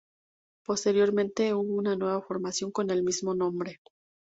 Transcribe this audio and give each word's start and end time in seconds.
Posteriormente 0.65 1.53
hubo 1.53 1.73
una 1.75 1.95
nueva 1.95 2.23
formación 2.23 2.71
con 2.71 2.89
el 2.89 3.03
mismo 3.03 3.35
nombre. 3.35 3.79